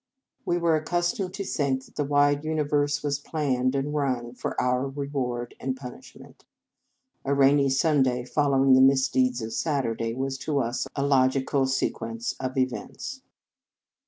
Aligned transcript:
We 0.47 0.57
were 0.57 0.75
accustomed 0.75 1.35
to 1.35 1.43
think 1.43 1.85
that 1.85 1.95
the 1.95 2.03
wide 2.03 2.43
universe 2.43 3.03
was 3.03 3.19
planned 3.19 3.75
and 3.75 3.93
run 3.93 4.33
for 4.33 4.59
our 4.59 4.87
reward 4.87 5.53
and 5.59 5.77
punishment. 5.77 6.43
A 7.23 7.35
rainy 7.35 7.69
Sunday 7.69 8.25
following 8.25 8.73
the 8.73 8.81
mis 8.81 9.07
deeds 9.07 9.43
of 9.43 9.53
Saturday 9.53 10.15
was 10.15 10.39
to 10.39 10.57
us 10.59 10.87
a 10.95 11.05
logical 11.05 11.67
sequence 11.67 12.35
of 12.39 12.57
events. 12.57 13.21